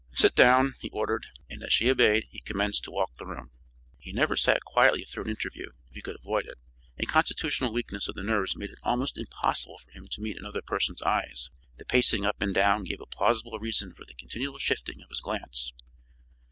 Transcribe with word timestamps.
"Sit 0.15 0.33
down," 0.33 0.73
he 0.79 0.89
ordered, 0.89 1.27
and 1.47 1.61
as 1.61 1.71
she 1.71 1.87
obeyed 1.87 2.25
he 2.31 2.39
commenced 2.41 2.83
to 2.85 2.91
walk 2.91 3.17
the 3.17 3.25
room. 3.27 3.51
He 3.99 4.11
never 4.11 4.35
sat 4.35 4.63
quietly 4.65 5.03
through 5.03 5.25
an 5.25 5.29
interview 5.29 5.67
if 5.89 5.93
he 5.93 6.01
could 6.01 6.15
avoid 6.15 6.47
it; 6.47 6.57
a 6.97 7.05
constitutional 7.05 7.71
weakness 7.71 8.07
of 8.07 8.15
the 8.15 8.23
nerves 8.23 8.55
made 8.55 8.71
it 8.71 8.79
almost 8.81 9.15
impossible 9.15 9.77
for 9.77 9.91
him 9.91 10.07
to 10.07 10.21
meet 10.21 10.39
another 10.39 10.63
person's 10.63 11.03
eyes. 11.03 11.51
The 11.77 11.85
pacing 11.85 12.25
up 12.25 12.41
and 12.41 12.51
down 12.51 12.83
gave 12.83 12.99
a 12.99 13.05
plausible 13.05 13.59
reason 13.59 13.93
for 13.93 14.03
the 14.03 14.15
continual 14.15 14.57
shifting 14.57 15.03
of 15.03 15.09
his 15.09 15.21
glance. 15.21 15.71